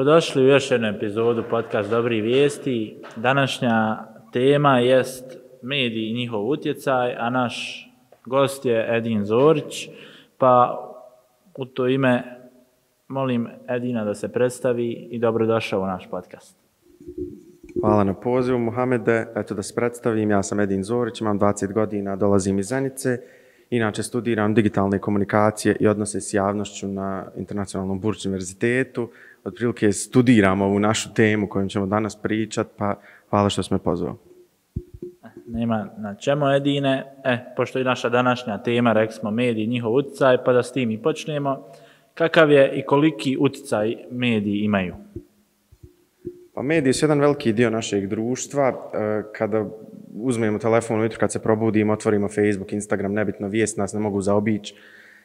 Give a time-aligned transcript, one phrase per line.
[0.00, 2.96] Dobrodošli u još jednu epizodu podcast Dobri vijesti.
[3.16, 3.98] Današnja
[4.32, 7.86] tema jest mediji i njihov utjecaj, a naš
[8.26, 9.88] gost je Edin Zorić.
[10.38, 10.84] Pa
[11.56, 12.22] u to ime
[13.08, 16.56] molim Edina da se predstavi i dobrodošao u naš podcast.
[17.80, 19.26] Hvala na pozivu, Muhamede.
[19.36, 23.18] Eto da se predstavim, ja sam Edin Zorić, imam 20 godina, dolazim iz Zenice.
[23.70, 29.10] Inače studiram digitalne komunikacije i odnose s javnošću na Internacionalnom Burč univerzitetu.
[29.44, 32.94] Otprilike studiram ovu našu temu kojom ćemo danas pričat, pa
[33.30, 34.16] hvala što smo me pozvao.
[35.46, 37.04] Nema na čemu Edine.
[37.24, 40.90] E, pošto je naša današnja tema, rekli smo mediji, njihov utjecaj, pa da s tim
[40.90, 41.66] i počnemo.
[42.14, 44.94] Kakav je i koliki utjecaj mediji imaju?
[46.54, 48.68] Pa mediji su jedan veliki dio našeg društva.
[48.68, 49.66] E, kada
[50.14, 54.74] uzmemo telefon ujutro kad se probudimo, otvorimo Facebook, Instagram, nebitno, vijest nas ne mogu zaobići.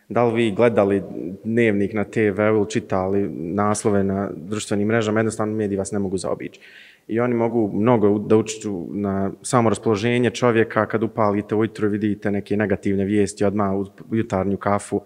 [0.09, 1.03] Da li vi gledali
[1.43, 6.59] dnevnik na TV ili čitali naslove na društvenim mrežama, jednostavno mediji vas ne mogu zaobići.
[7.07, 12.31] I oni mogu mnogo da učiću na samo raspoloženje čovjeka kad upalite ujutro i vidite
[12.31, 13.71] neke negativne vijesti odmah
[14.09, 15.01] u jutarnju kafu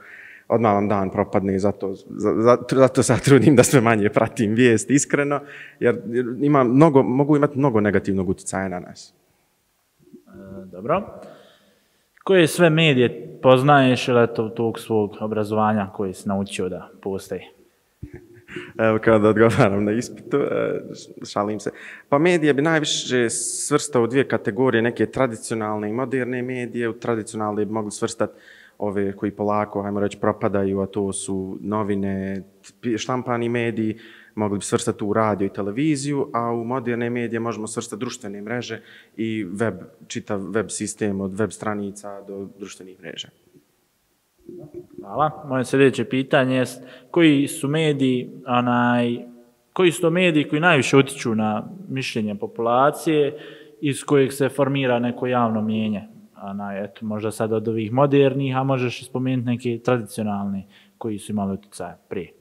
[0.49, 1.93] odmah vam dan propadne i zato,
[2.43, 5.41] zato, zato sad trudim da sve manje pratim vijest iskreno,
[5.79, 6.01] jer
[6.41, 9.13] ima mnogo, mogu imati mnogo negativnog utjecaja na nas.
[10.33, 11.03] E, dobro.
[12.23, 17.41] Koje sve medije poznaješ ili to tog svog obrazovanja koji si naučio da postoji?
[18.79, 20.81] Evo kao da odgovaram na ispitu, e,
[21.25, 21.71] šalim se.
[22.09, 26.89] Pa medije bi najviše svrstao u dvije kategorije, neke tradicionalne i moderne medije.
[26.89, 28.33] U tradicionalne bi mogli svrstati
[28.77, 32.43] ove koji polako, hajmo reći, propadaju, a to su novine,
[32.97, 33.99] štampani mediji,
[34.39, 38.81] mogli bi svrstati u radio i televiziju, a u moderne medije možemo svrstati društvene mreže
[39.17, 39.75] i web,
[40.07, 43.27] čitav web sistem od web stranica do društvenih mreža.
[45.01, 45.45] Hvala.
[45.47, 46.65] Moje sljedeće pitanje je
[47.11, 49.17] koji su mediji, onaj,
[49.73, 53.37] koji su to mediji koji najviše utiču na mišljenje populacije
[53.81, 56.07] iz kojeg se formira neko javno mijenje?
[56.41, 60.65] onaj, eto, možda sad od ovih modernih, a možeš spomenuti neke tradicionalne
[60.97, 62.38] koji su imali utjecaje prije.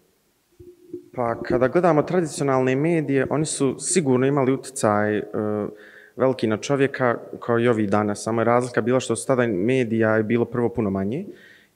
[1.19, 5.25] Pa kada gledamo tradicionalne medije, oni su sigurno imali utjecaj uh,
[6.17, 8.23] veliki na čovjeka kao i ovi danas.
[8.23, 11.25] Samo je razlika bila što su tada medija je bilo prvo puno manje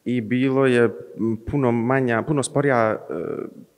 [0.05, 0.91] i bilo je
[1.51, 3.17] puno manja, puno sporija, uh,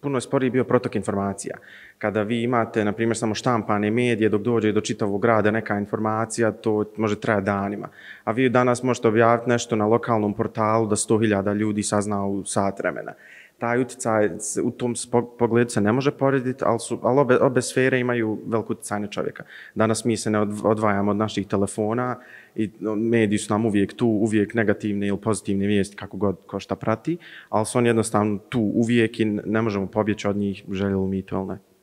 [0.00, 1.56] puno sporiji bio protok informacija
[1.98, 6.52] kada vi imate, na primjer, samo štampane medije, dok dođe do čitavog grada neka informacija,
[6.52, 7.88] to može trajati danima.
[8.24, 12.78] A vi danas možete objaviti nešto na lokalnom portalu da 100.000 ljudi sazna u sat
[12.78, 13.12] vremena.
[13.58, 14.30] Taj utjecaj
[14.62, 14.94] u tom
[15.38, 19.06] pogledu se ne može porediti, ali, su, ali obe, obe sfere imaju veliku utjecaj na
[19.06, 19.44] čovjeka.
[19.74, 22.16] Danas mi se ne odvajamo od naših telefona
[22.54, 26.76] i mediji su nam uvijek tu, uvijek negativne ili pozitivne vijesti, kako god ko šta
[26.76, 31.22] prati, ali su oni jednostavno tu uvijek i ne možemo pobjeći od njih, željeli mi
[31.22, 31.73] to ili ne.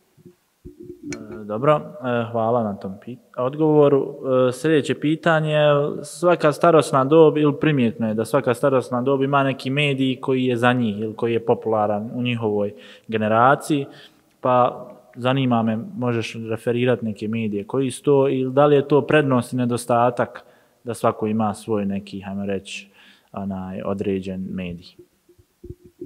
[1.14, 2.94] E, dobro, e, hvala na tom
[3.38, 4.16] odgovoru.
[4.50, 5.58] E, sljedeće pitanje,
[6.04, 10.58] svaka starostna dob ili primjetno je da svaka starostna dob ima neki medij koji je
[10.58, 12.74] za njih ili koji je popularan u njihovoj
[13.08, 13.86] generaciji,
[14.42, 19.02] pa zanima me, možeš referirati neke medije koji su to ili da li je to
[19.02, 20.44] prednost i nedostatak
[20.84, 22.90] da svako ima svoj neki, hajmo reći,
[23.34, 25.11] onaj određen medij.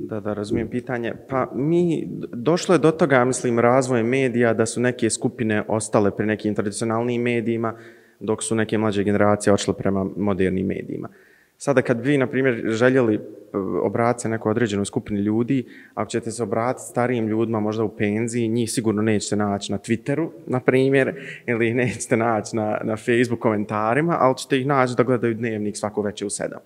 [0.07, 1.13] Da, da, razumijem pitanje.
[1.29, 6.25] Pa mi, došlo je do toga, mislim, razvoje medija, da su neke skupine ostale pri
[6.25, 7.73] nekim tradicionalnim medijima,
[8.19, 11.09] dok su neke mlađe generacije očle prema modernim medijima.
[11.57, 13.19] Sada kad vi, na primjer, željeli e,
[13.57, 18.47] obratiti se nekoj određenoj skupini ljudi, ako ćete se obratiti starijim ljudima, možda u penziji,
[18.47, 21.13] njih sigurno nećete naći na Twitteru, na primjer,
[21.45, 26.01] ili nećete naći na, na Facebook komentarima, ali ćete ih naći da gledaju dnevnik svako
[26.01, 26.59] veće u sedam.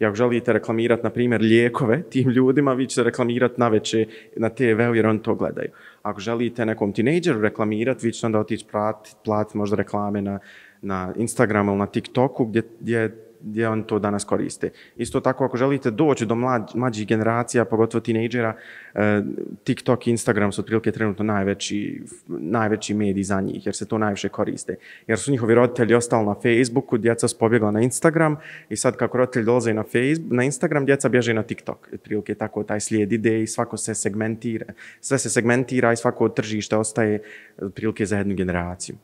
[0.00, 4.48] I ako želite reklamirati, na primjer, lijekove tim ljudima, vi ćete reklamirati na veće na
[4.48, 5.68] TV-u jer oni to gledaju.
[6.02, 10.38] Ako želite nekom tinejdžeru reklamirati, vi ćete onda otići platiti plat, možda reklame na,
[10.82, 14.70] na Instagramu ili na TikToku gdje, gdje gdje on to danas koriste.
[14.96, 18.56] Isto tako, ako želite doći do mlad, mlađih generacija, pogotovo tinejdžera,
[18.94, 19.22] e,
[19.64, 24.28] TikTok i Instagram su otprilike trenutno najveći, najveći mediji za njih, jer se to najviše
[24.28, 24.76] koriste.
[25.06, 28.36] Jer su njihovi roditelji ostali na Facebooku, djeca su pobjegla na Instagram
[28.68, 31.88] i sad kako roditelji dolaze na, Facebook, na Instagram, djeca bježe na TikTok.
[31.94, 34.66] Otprilike tako taj slijed ide i svako se segmentira,
[35.00, 37.22] sve se segmentira i svako tržište ostaje
[37.62, 38.96] otprilike za jednu generaciju.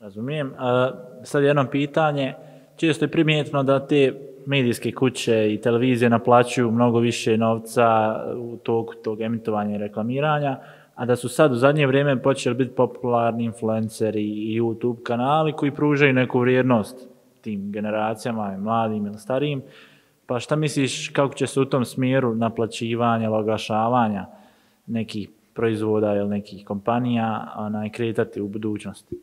[0.00, 0.46] Razumijem.
[0.46, 0.56] Uh,
[1.24, 2.34] sad jedno pitanje
[2.80, 4.14] često je primijetno da te
[4.46, 10.58] medijske kuće i televizije naplaćuju mnogo više novca u toku tog emitovanja i reklamiranja,
[10.94, 15.74] a da su sad u zadnje vrijeme počeli biti popularni influenceri i YouTube kanali koji
[15.74, 17.08] pružaju neku vrijednost
[17.40, 19.62] tim generacijama, mladim ili starijim.
[20.26, 24.26] Pa šta misliš kako će se u tom smjeru naplaćivanja ili oglašavanja
[24.86, 29.16] nekih proizvoda ili nekih kompanija onaj, kretati u budućnosti?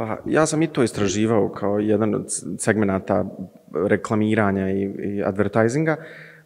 [0.00, 2.24] Pa ja sam i to istraživao kao jedan od
[2.58, 3.24] segmenata
[3.74, 5.96] reklamiranja i, i advertisinga.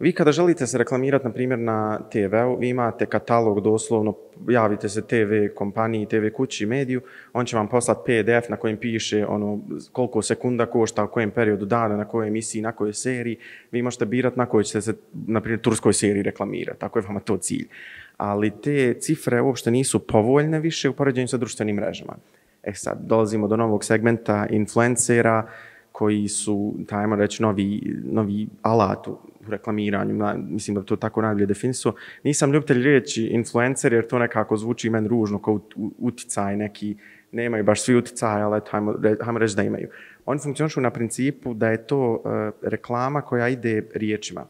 [0.00, 4.14] Vi kada želite se reklamirati, na primjer, na TV-u, vi imate katalog doslovno,
[4.48, 7.00] javite se TV kompaniji, TV kući, mediju,
[7.32, 9.60] on će vam poslati PDF na kojem piše ono
[9.92, 13.36] koliko sekunda košta, u kojem periodu dana, na kojoj emisiji, na kojoj seriji.
[13.70, 14.94] Vi možete birati na kojoj ćete se,
[15.26, 16.80] na primjer, turskoj seriji reklamirati.
[16.80, 17.68] Tako je vama to cilj.
[18.16, 22.16] Ali te cifre uopšte nisu povoljne više u poređenju sa društvenim mrežama.
[22.66, 25.46] E sad, dolazimo do novog segmenta influencera
[25.92, 29.18] koji su, tajmo reći, novi, novi alat u
[29.48, 30.14] reklamiranju.
[30.14, 31.92] Na, mislim da to tako najbolje definisuo.
[32.22, 35.60] Nisam ljubitelj riječi influencer jer to nekako zvuči meni ružno kao
[35.98, 36.96] uticaj neki.
[37.32, 39.88] Nemaju baš svi uticaj, ali hajmo, hajmo reći da imaju.
[40.26, 42.22] Oni funkcionišu na principu da je to uh,
[42.62, 44.46] reklama koja ide riječima.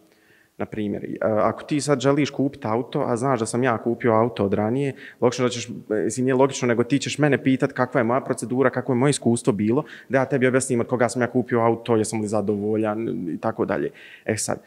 [0.58, 4.44] Na primjer, ako ti sad želiš kupiti auto, a znaš da sam ja kupio auto
[4.44, 8.04] od ranije, logično da ćeš, mislim, nije logično, nego ti ćeš mene pitat kakva je
[8.04, 11.30] moja procedura, kako je moje iskustvo bilo, da ja tebi objasnim od koga sam ja
[11.30, 13.90] kupio auto, jesam li zadovoljan i tako dalje.
[14.24, 14.58] E sad,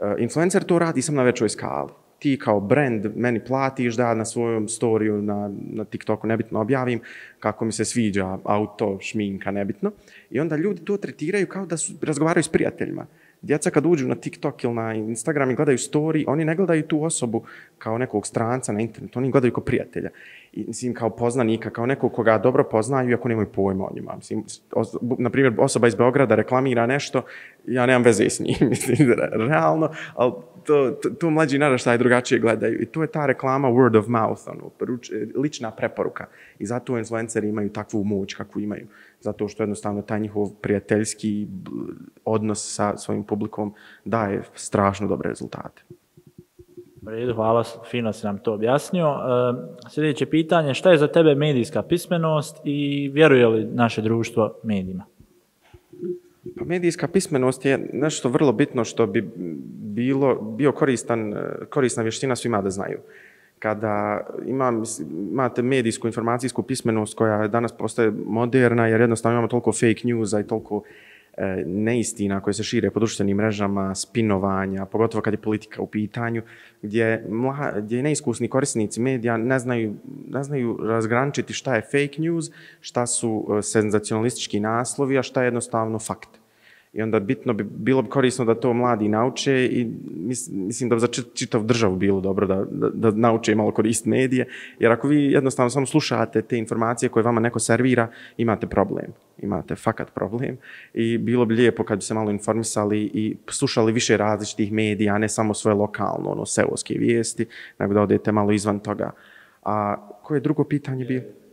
[0.00, 1.90] e, influencer to radi sam na većoj skali.
[2.18, 7.00] Ti kao brand meni platiš da na svojom storiju na, na TikToku nebitno objavim
[7.40, 9.92] kako mi se sviđa auto, šminka, nebitno.
[10.30, 13.06] I onda ljudi to tretiraju kao da su, razgovaraju s prijateljima
[13.44, 17.04] djeca kad uđu na TikTok ili na Instagram i gledaju story, oni ne gledaju tu
[17.04, 17.42] osobu
[17.78, 20.10] kao nekog stranca na internetu, oni gledaju kao prijatelja.
[20.52, 24.16] I, mislim, kao poznanika, kao nekog koga dobro poznaju, iako nemaju pojma o njima.
[24.16, 27.22] Mislim, os, na primjer, osoba iz Beograda reklamira nešto,
[27.66, 30.32] ja nemam veze s njim, mislim, realno, ali
[30.66, 32.82] to, to, to mlađi naraštaj drugačije gledaju.
[32.82, 34.70] I to je ta reklama word of mouth, ono,
[35.36, 36.26] lična preporuka.
[36.58, 38.86] I zato influenceri imaju takvu moć kakvu imaju
[39.24, 41.46] zato što jednostavno taj njihov prijateljski
[42.24, 43.74] odnos sa svojim publikom
[44.04, 45.82] daje strašno dobre rezultate.
[47.06, 49.06] Redu, hvala, fino si nam to objasnio.
[49.06, 55.04] E, sljedeće pitanje, šta je za tebe medijska pismenost i vjeruje li naše društvo medijima?
[56.58, 59.30] Pa medijska pismenost je nešto vrlo bitno što bi
[59.94, 61.36] bilo, bio koristan, e,
[61.70, 62.98] korisna vještina svima da znaju
[63.64, 64.72] kada ima,
[65.30, 70.46] imate medijsku informacijsku pismenost koja danas postaje moderna jer jednostavno imamo toliko fake newsa i
[70.46, 70.82] toliko
[71.36, 76.42] e, neistina koje se šire po društvenim mrežama, spinovanja, pogotovo kad je politika u pitanju,
[76.82, 79.94] gdje, mla, gdje neiskusni korisnici medija ne znaju,
[80.28, 82.50] ne znaju razgrančiti šta je fake news,
[82.80, 86.43] šta su e, senzacionalistički naslovi, a šta je jednostavno fakt.
[86.94, 89.90] I onda bitno bi bilo bi korisno da to mladi nauče i
[90.50, 94.46] mislim da bi za čitav državu bilo dobro da, da, da nauče malo korist medije.
[94.78, 99.06] Jer ako vi jednostavno samo slušate te informacije koje vama neko servira, imate problem.
[99.38, 100.56] Imate fakat problem.
[100.94, 105.18] I bilo bi lijepo kad bi se malo informisali i slušali više različitih medija, a
[105.18, 107.46] ne samo svoje lokalno, ono, seoske vijesti,
[107.78, 109.10] nego da odete malo izvan toga.
[109.62, 111.43] A koje drugo pitanje bi?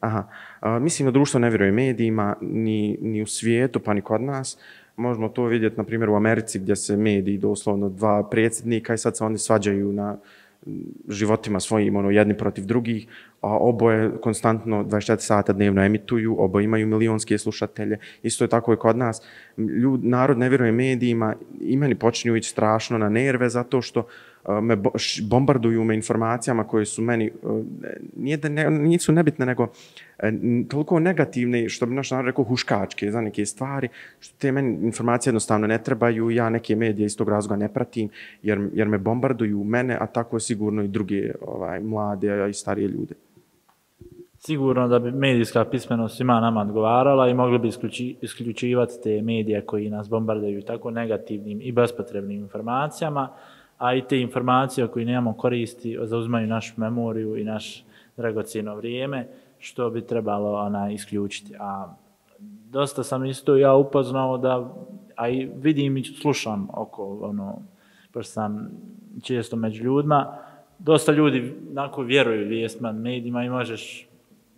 [0.00, 0.28] Aha.
[0.60, 4.58] A, mislim da društvo ne vjeruje medijima, ni, ni u svijetu, pa ni kod nas
[5.00, 9.16] možemo to vidjeti, na primjer, u Americi gdje se mediji doslovno dva predsjednika i sad
[9.16, 10.16] se oni svađaju na
[11.08, 13.06] životima svojim, ono, jedni protiv drugih,
[13.40, 18.76] a oboje konstantno 24 sata dnevno emituju, oboje imaju milionske slušatelje, isto je tako i
[18.76, 19.22] kod nas.
[19.56, 24.06] Ljud, narod ne vjeruje medijima, imeni počinju ići strašno na nerve zato što
[24.48, 24.76] me
[25.22, 27.30] bombarduju me informacijama koje su meni, e,
[28.16, 29.68] nije da ne, nisu nebitne, nego
[30.18, 30.32] e,
[30.68, 33.88] toliko negativne, što bi naš narod rekao, huškačke za neke stvari,
[34.20, 38.08] što te meni informacije jednostavno ne trebaju, ja neke medije iz tog razloga ne pratim,
[38.42, 42.88] jer, jer me bombarduju mene, a tako je sigurno i druge ovaj, mlade i starije
[42.88, 43.14] ljude.
[44.38, 49.60] Sigurno da bi medijska pismenost svima nama odgovarala i mogli bi isključi, isključivati te medije
[49.66, 53.28] koji nas bombardaju tako negativnim i bespotrebnim informacijama
[53.80, 57.84] a i te informacije koje nemamo koristi zauzmaju našu memoriju i naš
[58.16, 61.54] dragocino vrijeme, što bi trebalo ona isključiti.
[61.60, 61.94] A
[62.70, 64.74] dosta sam isto ja upoznao da,
[65.16, 67.58] a i vidim i slušam oko, ono,
[68.12, 68.70] pošto sam
[69.22, 70.36] često među ljudima,
[70.78, 74.08] dosta ljudi nako vjeruju vijestima medijima i možeš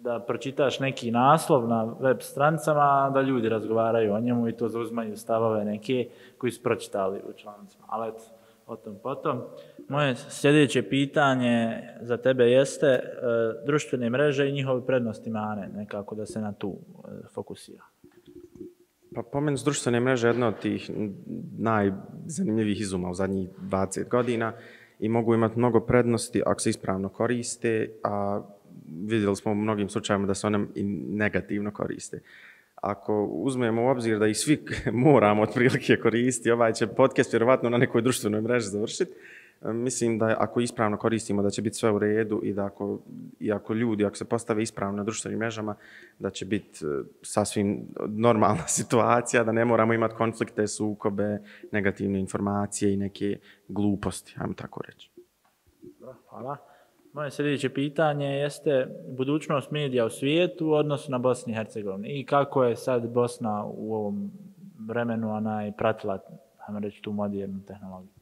[0.00, 5.16] da pročitaš neki naslov na web strancama, da ljudi razgovaraju o njemu i to zauzmaju
[5.16, 7.84] stavove neke koji su pročitali u člancima.
[7.88, 8.41] Ali eto,
[8.72, 9.42] Potom, potom.
[9.88, 13.00] Moje sljedeće pitanje za tebe jeste e,
[13.66, 17.84] društvene mreže i njihove prednosti mane, nekako da se na tu e, fokusira.
[19.14, 20.90] Pa pomen s društvene mreže je jedna od tih
[21.58, 24.52] najzanimljivih izuma u zadnjih 20 godina
[24.98, 28.42] i mogu imati mnogo prednosti ako se ispravno koriste, a
[29.06, 32.20] vidjeli smo u mnogim slučajima da se one i negativno koriste
[32.82, 37.78] ako uzmemo u obzir da i svi moramo otprilike koristiti, ovaj će podcast vjerovatno na
[37.78, 39.12] nekoj društvenoj mreži završiti,
[39.62, 43.00] e, Mislim da ako ispravno koristimo da će biti sve u redu i da ako,
[43.40, 45.74] i ako ljudi, ako se postave ispravno na društvenim mrežama,
[46.18, 46.88] da će biti e,
[47.22, 51.38] sasvim normalna situacija, da ne moramo imati konflikte, sukobe,
[51.72, 55.10] negativne informacije i neke gluposti, ajmo tako reći.
[56.28, 56.71] Hvala.
[57.12, 62.26] Moje sljedeće pitanje jeste budućnost medija u svijetu u odnosu na Bosni i Hercegovini i
[62.26, 64.30] kako je sad Bosna u ovom
[64.88, 66.18] vremenu ona je pratila,
[66.68, 68.12] ajmo reći, tu modernu tehnologiju.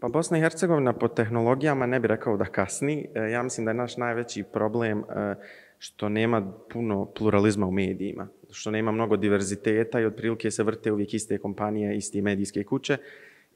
[0.00, 3.08] Pa Bosna i Hercegovina po tehnologijama ne bi rekao da kasni.
[3.14, 5.34] E, ja mislim da je naš najveći problem e,
[5.78, 11.14] što nema puno pluralizma u medijima, što nema mnogo diverziteta i otprilike se vrte uvijek
[11.14, 12.96] iste kompanije, iste medijske kuće.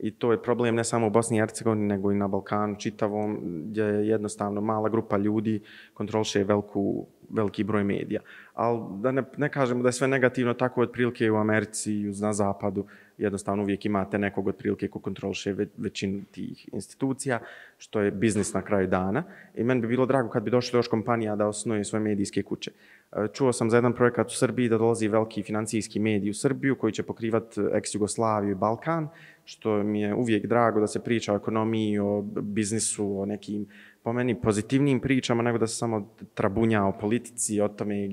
[0.02, 3.38] I to je problem ne samo u Bosni i Hercegovini, nego i na Balkanu čitavom,
[3.42, 5.60] gdje je jednostavno mala grupa ljudi
[5.94, 8.20] kontrolše veliku, veliki broj medija.
[8.54, 12.12] Ali da ne, ne kažemo da je sve negativno, tako otprilike i u Americi i
[12.20, 12.86] na Zapadu
[13.20, 17.38] jednostavno uvijek imate nekog otprilike ko kontrolše ve, većinu tih institucija,
[17.78, 19.22] što je biznis na kraju dana.
[19.54, 22.70] I meni bi bilo drago kad bi došli još kompanija da osnuje svoje medijske kuće.
[23.12, 26.76] E, čuo sam za jedan projekat u Srbiji da dolazi veliki financijski medij u Srbiju
[26.76, 29.08] koji će pokrivati e, ex-Jugoslaviju i Balkan,
[29.50, 33.66] što mi je uvijek drago da se priča o ekonomiji, o biznisu, o nekim
[34.02, 38.08] po meni pozitivnim pričama nego da se samo trabunja o politici, o tome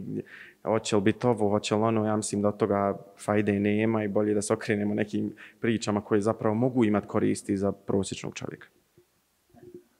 [0.63, 4.07] hoće li biti ovo, hoće li ono, ja mislim da od toga fajde nema i
[4.07, 8.67] bolje da se okrenemo nekim pričama koje zapravo mogu imati koristi za prosječnog čovjeka.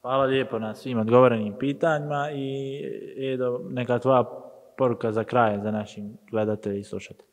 [0.02, 2.82] Hvala lijepo na svim odgovorenim pitanjima i
[3.34, 4.24] Edo, neka tvoja
[4.78, 7.27] poruka za kraj za našim gledatelji i slušatelji.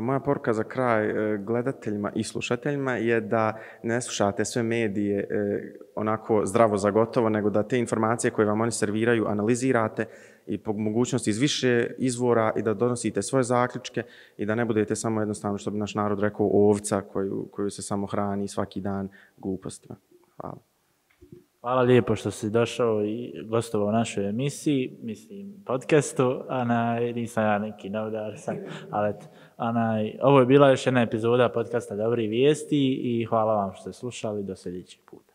[0.00, 5.26] Moja poruka za kraj e, gledateljima i slušateljima je da ne slušate sve medije e,
[5.94, 10.06] onako zdravo za gotovo, nego da te informacije koje vam oni serviraju analizirate
[10.46, 14.02] i po mogućnosti iz više izvora i da donosite svoje zaključke
[14.36, 17.82] i da ne budete samo jednostavno, što bi naš narod rekao, ovca koju, koju se
[17.82, 19.96] samo hrani svaki dan glupostima.
[20.36, 20.67] Hvala.
[21.60, 27.44] Hvala lijepo što si došao i gostovao u našoj emisiji, mislim podcastu, a na, nisam
[27.44, 28.56] ja neki novodar sam,
[28.90, 29.26] ali eto,
[30.22, 34.42] ovo je bila još jedna epizoda podcasta Dobri vijesti i hvala vam što ste slušali,
[34.42, 35.34] do sljedećeg puta.